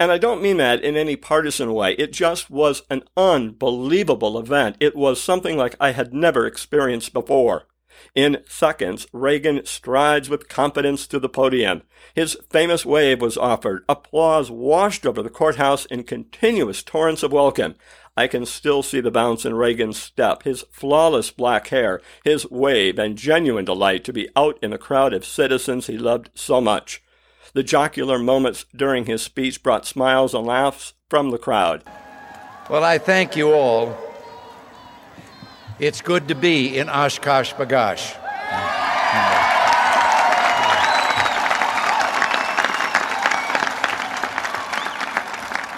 And 0.00 0.10
I 0.10 0.16
don't 0.16 0.40
mean 0.40 0.56
that 0.56 0.82
in 0.82 0.96
any 0.96 1.14
partisan 1.14 1.74
way. 1.74 1.92
It 1.92 2.10
just 2.10 2.48
was 2.48 2.84
an 2.88 3.02
unbelievable 3.18 4.38
event. 4.38 4.76
It 4.80 4.96
was 4.96 5.20
something 5.20 5.58
like 5.58 5.76
I 5.78 5.90
had 5.90 6.14
never 6.14 6.46
experienced 6.46 7.12
before. 7.12 7.66
In 8.14 8.42
seconds, 8.48 9.06
Reagan 9.12 9.66
strides 9.66 10.30
with 10.30 10.48
confidence 10.48 11.06
to 11.08 11.18
the 11.18 11.28
podium. 11.28 11.82
His 12.14 12.38
famous 12.48 12.86
wave 12.86 13.20
was 13.20 13.36
offered. 13.36 13.84
Applause 13.90 14.50
washed 14.50 15.04
over 15.04 15.22
the 15.22 15.28
courthouse 15.28 15.84
in 15.84 16.04
continuous 16.04 16.82
torrents 16.82 17.22
of 17.22 17.32
welcome. 17.32 17.74
I 18.18 18.26
can 18.26 18.46
still 18.46 18.82
see 18.82 19.00
the 19.00 19.12
bounce 19.12 19.44
in 19.44 19.54
Reagan's 19.54 19.96
step, 19.96 20.42
his 20.42 20.64
flawless 20.72 21.30
black 21.30 21.68
hair, 21.68 22.02
his 22.24 22.50
wave, 22.50 22.98
and 22.98 23.16
genuine 23.16 23.64
delight 23.64 24.02
to 24.02 24.12
be 24.12 24.28
out 24.34 24.58
in 24.60 24.72
the 24.72 24.76
crowd 24.76 25.12
of 25.12 25.24
citizens 25.24 25.86
he 25.86 25.96
loved 25.96 26.30
so 26.34 26.60
much. 26.60 27.00
The 27.52 27.62
jocular 27.62 28.18
moments 28.18 28.64
during 28.74 29.06
his 29.06 29.22
speech 29.22 29.62
brought 29.62 29.86
smiles 29.86 30.34
and 30.34 30.44
laughs 30.44 30.94
from 31.08 31.30
the 31.30 31.38
crowd. 31.38 31.84
Well, 32.68 32.82
I 32.82 32.98
thank 32.98 33.36
you 33.36 33.52
all 33.52 33.96
It's 35.78 36.00
good 36.00 36.26
to 36.26 36.34
be 36.34 36.76
in 36.76 36.88
Oshkosh 36.88 37.52
B'gosh. 37.52 38.16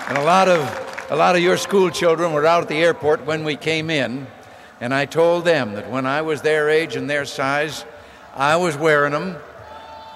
And 0.09 0.17
a 0.17 0.23
lot 0.23 0.49
of 0.49 0.90
a 1.11 1.17
lot 1.17 1.35
of 1.35 1.43
your 1.43 1.57
school 1.57 1.91
children 1.91 2.33
were 2.33 2.47
out 2.47 2.63
at 2.63 2.69
the 2.69 2.77
airport 2.77 3.27
when 3.27 3.43
we 3.43 3.57
came 3.57 3.91
in, 3.91 4.29
and 4.81 4.95
I 4.95 5.07
told 5.07 5.45
them 5.45 5.73
that 5.73 5.91
when 5.91 6.07
I 6.07 6.23
was 6.23 6.41
their 6.41 6.71
age 6.71 6.95
and 6.95 7.11
their 7.11 7.25
size, 7.25 7.85
I 8.33 8.55
was 8.55 8.77
wearing 8.77 9.11
them. 9.11 9.37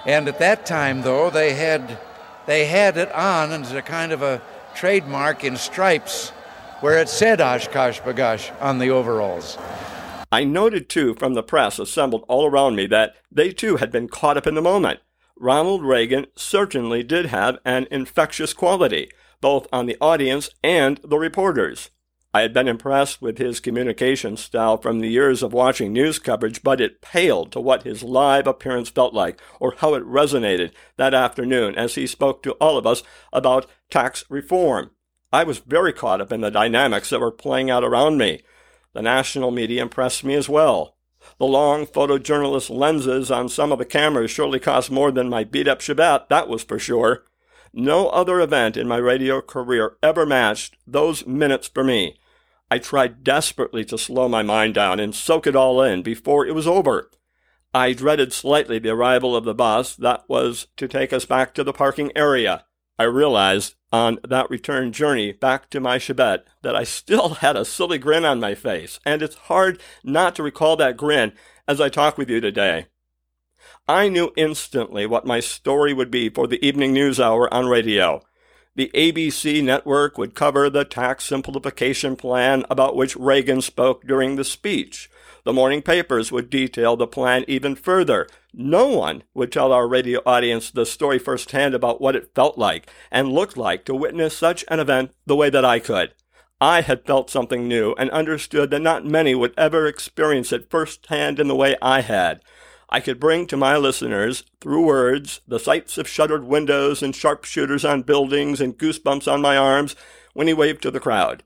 And 0.06 0.28
at 0.28 0.38
that 0.38 0.64
time, 0.64 1.02
though, 1.02 1.30
they 1.30 1.54
had 1.54 1.98
they 2.46 2.66
had 2.66 2.96
it 2.96 3.10
on 3.10 3.50
as 3.50 3.72
a 3.72 3.82
kind 3.82 4.12
of 4.12 4.22
a 4.22 4.40
trademark 4.76 5.42
in 5.42 5.56
stripes, 5.56 6.30
where 6.80 6.98
it 7.00 7.08
said 7.08 7.40
Oshkosh 7.40 8.00
B'gosh 8.00 8.52
on 8.62 8.78
the 8.78 8.90
overalls. 8.90 9.58
I 10.30 10.44
noted 10.44 10.88
too 10.88 11.14
from 11.14 11.34
the 11.34 11.42
press 11.42 11.80
assembled 11.80 12.24
all 12.28 12.46
around 12.46 12.76
me 12.76 12.86
that 12.86 13.16
they 13.32 13.50
too 13.50 13.78
had 13.78 13.90
been 13.90 14.06
caught 14.06 14.36
up 14.36 14.46
in 14.46 14.54
the 14.54 14.62
moment. 14.62 15.00
Ronald 15.36 15.82
Reagan 15.82 16.26
certainly 16.36 17.02
did 17.02 17.26
have 17.26 17.58
an 17.64 17.88
infectious 17.90 18.52
quality 18.52 19.10
both 19.44 19.66
on 19.70 19.84
the 19.84 19.98
audience 20.00 20.48
and 20.62 20.98
the 21.04 21.18
reporters. 21.18 21.90
I 22.32 22.40
had 22.40 22.54
been 22.54 22.66
impressed 22.66 23.20
with 23.20 23.36
his 23.36 23.60
communication 23.60 24.38
style 24.38 24.78
from 24.78 25.00
the 25.00 25.10
years 25.10 25.42
of 25.42 25.52
watching 25.52 25.92
news 25.92 26.18
coverage, 26.18 26.62
but 26.62 26.80
it 26.80 27.02
paled 27.02 27.52
to 27.52 27.60
what 27.60 27.82
his 27.82 28.02
live 28.02 28.46
appearance 28.46 28.88
felt 28.88 29.12
like, 29.12 29.38
or 29.60 29.74
how 29.76 29.92
it 29.92 30.02
resonated 30.02 30.72
that 30.96 31.12
afternoon 31.12 31.74
as 31.74 31.94
he 31.94 32.06
spoke 32.06 32.42
to 32.42 32.52
all 32.52 32.78
of 32.78 32.86
us 32.86 33.02
about 33.34 33.66
tax 33.90 34.24
reform. 34.30 34.92
I 35.30 35.44
was 35.44 35.58
very 35.58 35.92
caught 35.92 36.22
up 36.22 36.32
in 36.32 36.40
the 36.40 36.50
dynamics 36.50 37.10
that 37.10 37.20
were 37.20 37.30
playing 37.30 37.70
out 37.70 37.84
around 37.84 38.16
me. 38.16 38.44
The 38.94 39.02
national 39.02 39.50
media 39.50 39.82
impressed 39.82 40.24
me 40.24 40.32
as 40.32 40.48
well. 40.48 40.96
The 41.38 41.44
long 41.44 41.86
photojournalist 41.86 42.74
lenses 42.74 43.30
on 43.30 43.50
some 43.50 43.72
of 43.72 43.78
the 43.78 43.84
cameras 43.84 44.30
surely 44.30 44.58
cost 44.58 44.90
more 44.90 45.12
than 45.12 45.28
my 45.28 45.44
beat 45.44 45.68
up 45.68 45.80
Chevette, 45.80 46.28
that 46.30 46.48
was 46.48 46.64
for 46.64 46.78
sure. 46.78 47.24
No 47.76 48.09
other 48.11 48.40
event 48.40 48.76
in 48.76 48.87
my 48.87 48.99
radio 48.99 49.40
career 49.40 49.97
ever 50.00 50.25
matched 50.25 50.76
those 50.87 51.26
minutes 51.26 51.66
for 51.66 51.83
me. 51.83 52.16
I 52.71 52.78
tried 52.78 53.25
desperately 53.25 53.85
to 53.87 53.99
slow 53.99 54.28
my 54.28 54.43
mind 54.43 54.75
down 54.75 55.00
and 55.00 55.12
soak 55.12 55.49
it 55.49 55.57
all 55.57 55.83
in 55.83 56.02
before 56.02 56.47
it 56.47 56.54
was 56.54 56.69
over. 56.69 57.11
I 57.75 57.93
dreaded 57.93 58.33
slightly 58.33 58.78
the 58.78 58.90
arrival 58.90 59.35
of 59.35 59.45
the 59.45 59.54
bus 59.54 59.97
that 59.97 60.23
was 60.28 60.69
to 60.76 60.87
take 60.87 61.12
us 61.12 61.25
back 61.25 61.52
to 61.54 61.64
the 61.64 61.73
parking 61.73 62.12
area. 62.14 62.64
I 62.97 63.04
realized 63.04 63.75
on 63.93 64.21
that 64.23 64.50
return 64.50 64.93
journey 64.93 65.33
back 65.33 65.69
to 65.71 65.81
my 65.81 65.99
Chevette 65.99 66.45
that 66.62 66.76
I 66.76 66.85
still 66.85 67.28
had 67.35 67.57
a 67.57 67.64
silly 67.64 67.99
grin 67.99 68.25
on 68.25 68.38
my 68.38 68.54
face, 68.54 69.00
and 69.04 69.21
it's 69.21 69.35
hard 69.35 69.83
not 70.04 70.37
to 70.37 70.45
recall 70.45 70.76
that 70.76 70.97
grin 70.97 71.33
as 71.66 71.81
I 71.81 71.88
talk 71.88 72.16
with 72.16 72.31
you 72.31 72.40
today. 72.40 72.87
I 73.86 74.08
knew 74.08 74.32
instantly 74.34 75.04
what 75.04 75.26
my 75.26 75.40
story 75.40 75.92
would 75.92 76.10
be 76.10 76.30
for 76.30 76.46
the 76.46 76.64
evening 76.66 76.94
news 76.94 77.20
hour 77.20 77.52
on 77.52 77.66
radio. 77.66 78.22
The 78.76 78.90
ABC 78.94 79.62
network 79.62 80.16
would 80.16 80.34
cover 80.34 80.70
the 80.70 80.86
tax 80.86 81.24
simplification 81.24 82.16
plan 82.16 82.64
about 82.70 82.96
which 82.96 83.14
Reagan 83.14 83.60
spoke 83.60 84.06
during 84.06 84.36
the 84.36 84.44
speech. 84.44 85.10
The 85.44 85.52
morning 85.52 85.82
papers 85.82 86.32
would 86.32 86.48
detail 86.48 86.96
the 86.96 87.06
plan 87.06 87.44
even 87.46 87.76
further. 87.76 88.26
No 88.54 88.86
one 88.86 89.22
would 89.34 89.52
tell 89.52 89.70
our 89.70 89.86
radio 89.86 90.22
audience 90.24 90.70
the 90.70 90.86
story 90.86 91.18
firsthand 91.18 91.74
about 91.74 92.00
what 92.00 92.16
it 92.16 92.34
felt 92.34 92.56
like 92.56 92.88
and 93.10 93.32
looked 93.32 93.58
like 93.58 93.84
to 93.84 93.94
witness 93.94 94.34
such 94.34 94.64
an 94.68 94.80
event 94.80 95.12
the 95.26 95.36
way 95.36 95.50
that 95.50 95.64
I 95.64 95.78
could. 95.78 96.14
I 96.58 96.80
had 96.80 97.04
felt 97.04 97.28
something 97.28 97.68
new 97.68 97.94
and 97.98 98.10
understood 98.12 98.70
that 98.70 98.80
not 98.80 99.04
many 99.04 99.34
would 99.34 99.52
ever 99.58 99.86
experience 99.86 100.52
it 100.54 100.70
firsthand 100.70 101.38
in 101.38 101.48
the 101.48 101.54
way 101.54 101.76
I 101.82 102.00
had. 102.00 102.40
I 102.90 103.00
could 103.00 103.18
bring 103.18 103.46
to 103.48 103.56
my 103.56 103.76
listeners, 103.76 104.44
through 104.60 104.86
words, 104.86 105.40
the 105.46 105.58
sights 105.58 105.98
of 105.98 106.08
shuttered 106.08 106.44
windows 106.44 107.02
and 107.02 107.14
sharpshooters 107.14 107.84
on 107.84 108.02
buildings 108.02 108.60
and 108.60 108.78
goosebumps 108.78 109.30
on 109.30 109.40
my 109.40 109.56
arms 109.56 109.96
when 110.32 110.46
he 110.46 110.54
waved 110.54 110.82
to 110.82 110.90
the 110.90 111.00
crowd. 111.00 111.42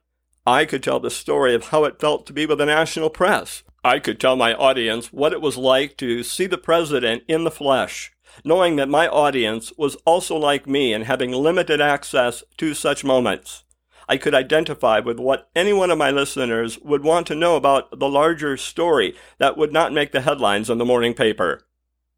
I 0.47 0.64
could 0.64 0.83
tell 0.83 1.00
the 1.00 1.11
story 1.11 1.54
of 1.54 1.66
how 1.66 1.85
it 1.85 2.00
felt 2.00 2.26
to 2.26 2.33
be 2.33 2.47
with 2.47 2.59
the 2.59 2.66
national 2.66 3.11
press. 3.11 3.62
I 3.85 3.99
could 3.99 4.18
tell 4.18 4.35
my 4.35 4.54
audience 4.54 5.12
what 5.12 5.33
it 5.33 5.40
was 5.40 5.57
like 5.57 5.97
to 5.99 6.23
see 6.23 6.47
the 6.47 6.59
president 6.59 7.23
in 7.28 7.45
the 7.45 7.50
flesh, 7.50 8.12
knowing 8.45 8.76
that 8.76 8.88
my 8.88 9.07
audience 9.09 9.73
was 9.76 9.97
also 10.04 10.37
like 10.37 10.66
me 10.66 10.92
and 10.92 11.04
having 11.04 11.33
limited 11.33 11.80
access 11.80 12.42
to 12.57 12.75
such 12.75 13.04
moments. 13.04 13.64
I 14.09 14.17
could 14.17 14.35
identify 14.35 15.00
with 15.00 15.19
what 15.19 15.50
any 15.55 15.75
one 15.75 15.91
of 15.91 15.99
my 15.99 16.11
listeners 16.11 16.79
would 16.79 17.05
want 17.05 17.27
to 17.27 17.35
know 17.35 17.57
about 17.57 17.99
the 17.99 18.09
larger 18.09 18.57
story 18.57 19.15
that 19.37 19.59
would 19.59 19.73
not 19.73 19.93
make 19.93 20.12
the 20.12 20.23
headlines 20.23 20.71
in 20.71 20.79
the 20.79 20.87
morning 20.87 21.12
paper. 21.12 21.67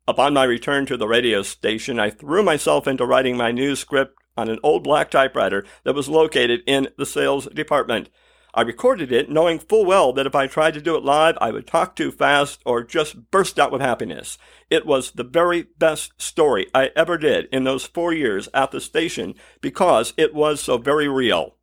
Upon 0.07 0.33
my 0.33 0.45
return 0.45 0.87
to 0.87 0.97
the 0.97 1.09
radio 1.09 1.43
station, 1.43 1.99
I 1.99 2.11
threw 2.11 2.45
myself 2.45 2.87
into 2.87 3.05
writing 3.05 3.37
my 3.37 3.51
news 3.51 3.81
script 3.81 4.17
on 4.37 4.49
an 4.49 4.61
old 4.63 4.85
black 4.85 5.11
typewriter 5.11 5.65
that 5.83 5.95
was 5.95 6.09
located 6.09 6.61
in 6.67 6.89
the 6.97 7.07
sales 7.07 7.47
department. 7.47 8.09
I 8.55 8.63
recorded 8.63 9.13
it 9.13 9.31
knowing 9.31 9.59
full 9.59 9.85
well 9.85 10.13
that 10.13 10.27
if 10.27 10.35
I 10.35 10.47
tried 10.47 10.75
to 10.75 10.81
do 10.81 10.97
it 10.97 11.05
live, 11.05 11.37
I 11.41 11.51
would 11.51 11.67
talk 11.67 11.95
too 11.95 12.11
fast 12.11 12.61
or 12.65 12.83
just 12.83 13.31
burst 13.31 13.59
out 13.59 13.71
with 13.71 13.81
happiness. 13.81 14.39
It 14.71 14.87
was 14.87 15.13
the 15.13 15.25
very 15.25 15.67
best 15.79 16.21
story 16.21 16.69
I 16.75 16.91
ever 16.97 17.19
did 17.19 17.49
in 17.53 17.65
those 17.65 17.85
four 17.85 18.13
years 18.13 18.49
at 18.55 18.71
the 18.71 18.81
station 18.81 19.35
because 19.61 20.13
it 20.17 20.35
was 20.35 20.61
so 20.61 20.79
very 20.79 21.09
real. 21.09 21.57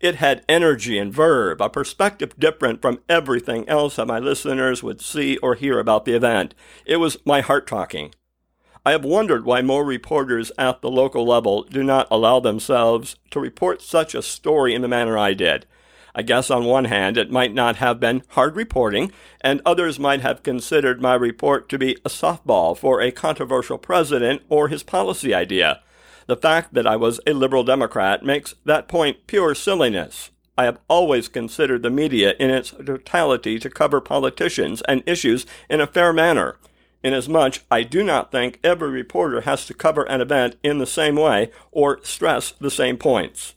It 0.00 0.16
had 0.16 0.44
energy 0.48 0.98
and 0.98 1.12
verve, 1.12 1.60
a 1.60 1.68
perspective 1.68 2.34
different 2.38 2.82
from 2.82 3.00
everything 3.08 3.68
else 3.68 3.96
that 3.96 4.06
my 4.06 4.18
listeners 4.18 4.82
would 4.82 5.00
see 5.00 5.36
or 5.38 5.54
hear 5.54 5.78
about 5.78 6.04
the 6.04 6.14
event. 6.14 6.54
It 6.84 6.96
was 6.96 7.18
my 7.24 7.40
heart 7.40 7.66
talking. 7.66 8.12
I 8.84 8.92
have 8.92 9.04
wondered 9.04 9.44
why 9.44 9.60
more 9.60 9.84
reporters 9.84 10.50
at 10.56 10.80
the 10.80 10.90
local 10.90 11.26
level 11.26 11.64
do 11.64 11.82
not 11.82 12.08
allow 12.10 12.40
themselves 12.40 13.16
to 13.30 13.38
report 13.38 13.82
such 13.82 14.14
a 14.14 14.22
story 14.22 14.74
in 14.74 14.80
the 14.80 14.88
manner 14.88 15.18
I 15.18 15.34
did. 15.34 15.66
I 16.14 16.22
guess 16.22 16.50
on 16.50 16.64
one 16.64 16.86
hand 16.86 17.16
it 17.16 17.30
might 17.30 17.54
not 17.54 17.76
have 17.76 18.00
been 18.00 18.22
hard 18.30 18.56
reporting, 18.56 19.12
and 19.40 19.60
others 19.64 19.98
might 19.98 20.22
have 20.22 20.42
considered 20.42 21.00
my 21.00 21.14
report 21.14 21.68
to 21.68 21.78
be 21.78 21.92
a 22.04 22.08
softball 22.08 22.76
for 22.76 23.00
a 23.00 23.12
controversial 23.12 23.78
president 23.78 24.42
or 24.48 24.68
his 24.68 24.82
policy 24.82 25.34
idea. 25.34 25.82
The 26.30 26.36
fact 26.36 26.74
that 26.74 26.86
I 26.86 26.94
was 26.94 27.18
a 27.26 27.32
liberal 27.32 27.64
Democrat 27.64 28.24
makes 28.24 28.54
that 28.64 28.86
point 28.86 29.26
pure 29.26 29.52
silliness. 29.52 30.30
I 30.56 30.62
have 30.62 30.78
always 30.86 31.26
considered 31.26 31.82
the 31.82 31.90
media 31.90 32.34
in 32.38 32.50
its 32.50 32.70
totality 32.70 33.58
to 33.58 33.68
cover 33.68 34.00
politicians 34.00 34.80
and 34.86 35.02
issues 35.06 35.44
in 35.68 35.80
a 35.80 35.88
fair 35.88 36.12
manner. 36.12 36.56
Inasmuch, 37.02 37.64
I 37.68 37.82
do 37.82 38.04
not 38.04 38.30
think 38.30 38.60
every 38.62 38.90
reporter 38.90 39.40
has 39.40 39.66
to 39.66 39.74
cover 39.74 40.04
an 40.04 40.20
event 40.20 40.54
in 40.62 40.78
the 40.78 40.86
same 40.86 41.16
way 41.16 41.50
or 41.72 41.98
stress 42.04 42.52
the 42.52 42.70
same 42.70 42.96
points. 42.96 43.56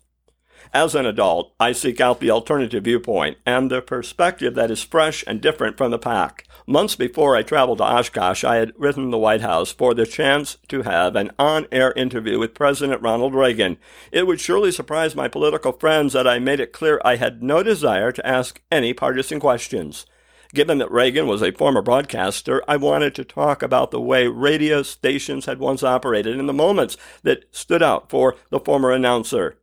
As 0.75 0.95
an 0.95 1.05
adult, 1.05 1.53
I 1.59 1.71
seek 1.71 2.01
out 2.01 2.19
the 2.19 2.31
alternative 2.31 2.85
viewpoint 2.85 3.37
and 3.45 3.69
the 3.69 3.79
perspective 3.79 4.55
that 4.55 4.71
is 4.71 4.81
fresh 4.81 5.23
and 5.27 5.39
different 5.39 5.77
from 5.77 5.91
the 5.91 5.99
pack. 5.99 6.47
Months 6.65 6.95
before 6.95 7.35
I 7.35 7.43
traveled 7.43 7.77
to 7.77 7.83
Oshkosh, 7.83 8.43
I 8.43 8.55
had 8.55 8.73
written 8.75 9.11
the 9.11 9.19
White 9.19 9.41
House 9.41 9.71
for 9.71 9.93
the 9.93 10.07
chance 10.07 10.57
to 10.69 10.81
have 10.81 11.15
an 11.15 11.29
on 11.37 11.67
air 11.71 11.91
interview 11.91 12.39
with 12.39 12.55
President 12.55 13.03
Ronald 13.03 13.35
Reagan. 13.35 13.77
It 14.11 14.25
would 14.25 14.41
surely 14.41 14.71
surprise 14.71 15.15
my 15.15 15.27
political 15.27 15.73
friends 15.73 16.13
that 16.13 16.27
I 16.27 16.39
made 16.39 16.59
it 16.59 16.73
clear 16.73 16.99
I 17.05 17.17
had 17.17 17.43
no 17.43 17.61
desire 17.61 18.11
to 18.11 18.25
ask 18.25 18.59
any 18.71 18.93
partisan 18.93 19.39
questions. 19.39 20.07
Given 20.55 20.79
that 20.79 20.91
Reagan 20.91 21.27
was 21.27 21.43
a 21.43 21.51
former 21.51 21.83
broadcaster, 21.83 22.63
I 22.67 22.77
wanted 22.77 23.13
to 23.15 23.23
talk 23.23 23.61
about 23.61 23.91
the 23.91 24.01
way 24.01 24.25
radio 24.25 24.81
stations 24.81 25.45
had 25.45 25.59
once 25.59 25.83
operated 25.83 26.39
and 26.39 26.49
the 26.49 26.53
moments 26.53 26.97
that 27.21 27.45
stood 27.51 27.83
out 27.83 28.09
for 28.09 28.35
the 28.49 28.59
former 28.59 28.91
announcer. 28.91 29.57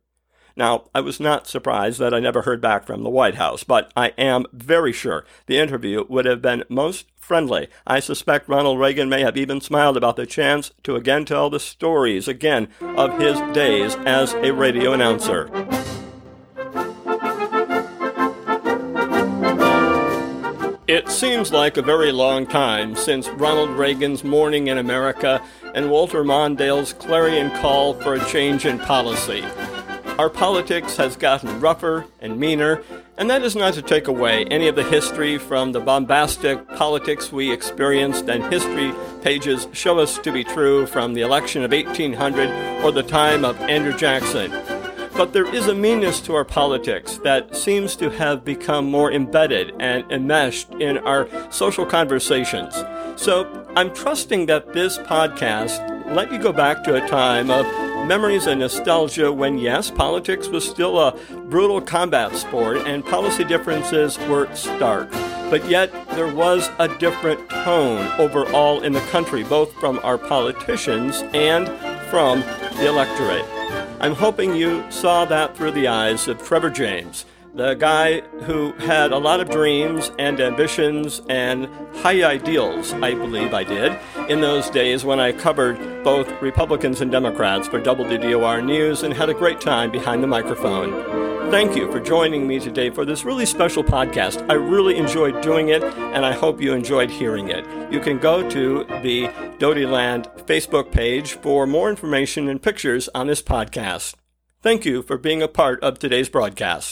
Now, 0.55 0.85
I 0.93 1.01
was 1.01 1.19
not 1.19 1.47
surprised 1.47 1.99
that 1.99 2.13
I 2.13 2.19
never 2.19 2.41
heard 2.43 2.61
back 2.61 2.85
from 2.85 3.03
the 3.03 3.09
White 3.09 3.35
House, 3.35 3.63
but 3.63 3.91
I 3.95 4.09
am 4.17 4.45
very 4.51 4.91
sure 4.91 5.25
the 5.45 5.57
interview 5.57 6.05
would 6.09 6.25
have 6.25 6.41
been 6.41 6.63
most 6.69 7.07
friendly. 7.15 7.67
I 7.87 7.99
suspect 7.99 8.49
Ronald 8.49 8.79
Reagan 8.79 9.07
may 9.07 9.21
have 9.21 9.37
even 9.37 9.61
smiled 9.61 9.95
about 9.95 10.17
the 10.17 10.25
chance 10.25 10.71
to 10.83 10.95
again 10.95 11.23
tell 11.25 11.49
the 11.49 11.59
stories 11.59 12.27
again 12.27 12.67
of 12.81 13.19
his 13.19 13.39
days 13.53 13.95
as 14.05 14.33
a 14.33 14.51
radio 14.51 14.93
announcer. 14.93 15.49
It 20.91 21.07
seems 21.07 21.53
like 21.53 21.77
a 21.77 21.81
very 21.81 22.11
long 22.11 22.45
time 22.45 22.97
since 22.97 23.29
Ronald 23.29 23.69
Reagan's 23.69 24.25
Morning 24.25 24.67
in 24.67 24.77
America 24.77 25.41
and 25.73 25.89
Walter 25.89 26.21
Mondale's 26.25 26.91
clarion 26.91 27.49
call 27.61 27.93
for 27.93 28.15
a 28.15 28.25
change 28.25 28.65
in 28.65 28.77
policy. 28.77 29.45
Our 30.21 30.29
politics 30.29 30.97
has 30.97 31.17
gotten 31.17 31.59
rougher 31.59 32.05
and 32.19 32.39
meaner, 32.39 32.83
and 33.17 33.27
that 33.31 33.41
is 33.41 33.55
not 33.55 33.73
to 33.73 33.81
take 33.81 34.07
away 34.07 34.45
any 34.45 34.67
of 34.67 34.75
the 34.75 34.83
history 34.83 35.39
from 35.39 35.71
the 35.71 35.79
bombastic 35.79 36.67
politics 36.75 37.31
we 37.31 37.51
experienced 37.51 38.29
and 38.29 38.43
history 38.53 38.93
pages 39.23 39.67
show 39.73 39.97
us 39.97 40.19
to 40.19 40.31
be 40.31 40.43
true 40.43 40.85
from 40.85 41.15
the 41.15 41.21
election 41.21 41.63
of 41.63 41.71
1800 41.71 42.83
or 42.83 42.91
the 42.91 43.01
time 43.01 43.43
of 43.43 43.59
Andrew 43.61 43.97
Jackson. 43.97 44.51
But 45.17 45.33
there 45.33 45.51
is 45.51 45.67
a 45.67 45.73
meanness 45.73 46.21
to 46.21 46.35
our 46.35 46.45
politics 46.45 47.17
that 47.23 47.55
seems 47.55 47.95
to 47.95 48.11
have 48.11 48.45
become 48.45 48.91
more 48.91 49.11
embedded 49.11 49.73
and 49.79 50.05
enmeshed 50.11 50.69
in 50.75 50.99
our 50.99 51.27
social 51.51 51.83
conversations. 51.83 52.75
So 53.15 53.65
I'm 53.75 53.91
trusting 53.91 54.45
that 54.45 54.71
this 54.73 54.99
podcast 54.99 56.13
let 56.13 56.31
you 56.31 56.37
go 56.37 56.53
back 56.53 56.83
to 56.83 57.03
a 57.03 57.07
time 57.07 57.49
of 57.49 57.65
memories 58.05 58.47
and 58.47 58.59
nostalgia 58.59 59.31
when, 59.31 59.57
yes, 59.57 59.91
politics 59.91 60.47
was 60.47 60.67
still 60.67 60.99
a 60.99 61.15
brutal 61.49 61.81
combat 61.81 62.35
sport 62.35 62.77
and 62.77 63.05
policy 63.05 63.43
differences 63.43 64.17
were 64.27 64.53
stark. 64.55 65.09
But 65.49 65.69
yet, 65.69 65.91
there 66.11 66.33
was 66.33 66.69
a 66.79 66.87
different 66.97 67.49
tone 67.49 68.07
overall 68.19 68.81
in 68.81 68.93
the 68.93 69.01
country, 69.11 69.43
both 69.43 69.73
from 69.73 69.99
our 70.03 70.17
politicians 70.17 71.23
and 71.33 71.67
from 72.09 72.39
the 72.77 72.87
electorate. 72.87 73.45
I'm 73.99 74.15
hoping 74.15 74.55
you 74.55 74.83
saw 74.89 75.25
that 75.25 75.55
through 75.55 75.71
the 75.71 75.87
eyes 75.87 76.27
of 76.27 76.41
Trevor 76.41 76.69
James, 76.69 77.25
the 77.53 77.73
guy 77.73 78.21
who 78.43 78.71
had 78.73 79.11
a 79.11 79.17
lot 79.17 79.41
of 79.41 79.49
dreams 79.49 80.11
and 80.17 80.39
ambitions 80.39 81.21
and 81.29 81.67
high 81.97 82.23
ideals, 82.23 82.93
I 82.93 83.13
believe 83.13 83.53
I 83.53 83.63
did, 83.63 83.97
in 84.29 84.39
those 84.41 84.69
days 84.69 85.03
when 85.03 85.19
I 85.19 85.33
covered 85.33 86.03
both 86.03 86.31
Republicans 86.41 87.01
and 87.01 87.11
Democrats 87.11 87.67
for 87.67 87.81
WDOR 87.81 88.63
News 88.63 89.03
and 89.03 89.13
had 89.13 89.29
a 89.29 89.33
great 89.33 89.59
time 89.59 89.91
behind 89.91 90.23
the 90.23 90.27
microphone. 90.27 91.51
Thank 91.51 91.75
you 91.75 91.91
for 91.91 91.99
joining 91.99 92.47
me 92.47 92.59
today 92.59 92.89
for 92.89 93.03
this 93.03 93.25
really 93.25 93.45
special 93.45 93.83
podcast. 93.83 94.49
I 94.49 94.53
really 94.53 94.95
enjoyed 94.95 95.41
doing 95.41 95.67
it, 95.67 95.83
and 95.83 96.25
I 96.25 96.31
hope 96.31 96.61
you 96.61 96.73
enjoyed 96.73 97.11
hearing 97.11 97.49
it. 97.49 97.65
You 97.91 97.99
can 97.99 98.19
go 98.19 98.49
to 98.49 98.85
the 99.03 99.27
Dotyland 99.59 100.45
Facebook 100.45 100.91
page 100.91 101.33
for 101.33 101.67
more 101.67 101.89
information 101.89 102.47
and 102.47 102.61
pictures 102.61 103.09
on 103.13 103.27
this 103.27 103.41
podcast. 103.41 104.15
Thank 104.61 104.85
you 104.85 105.01
for 105.01 105.17
being 105.17 105.41
a 105.41 105.49
part 105.49 105.83
of 105.83 105.99
today's 105.99 106.29
broadcast. 106.29 106.89